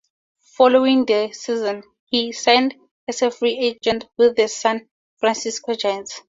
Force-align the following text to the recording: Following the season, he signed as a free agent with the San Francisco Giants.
Following 0.57 1.05
the 1.05 1.31
season, 1.31 1.83
he 2.05 2.31
signed 2.31 2.73
as 3.07 3.21
a 3.21 3.29
free 3.29 3.55
agent 3.59 4.07
with 4.17 4.35
the 4.35 4.47
San 4.47 4.89
Francisco 5.19 5.75
Giants. 5.75 6.19